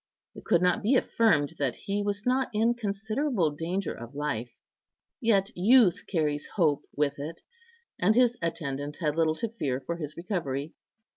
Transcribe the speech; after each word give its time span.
It 0.33 0.45
could 0.45 0.63
not 0.63 0.81
be 0.81 0.95
affirmed 0.95 1.49
that 1.59 1.75
he 1.75 2.01
was 2.01 2.25
not 2.25 2.49
in 2.53 2.73
considerable 2.73 3.51
danger 3.51 3.93
of 3.93 4.15
life, 4.15 4.59
yet 5.19 5.55
youth 5.55 6.07
carries 6.07 6.47
hope 6.55 6.87
with 6.95 7.19
it, 7.19 7.41
and 7.99 8.15
his 8.15 8.35
attendant 8.41 8.97
had 8.99 9.15
little 9.15 9.35
to 9.35 9.49
fear 9.49 9.79
for 9.79 9.97
his 9.97 10.17
recovery. 10.17 10.73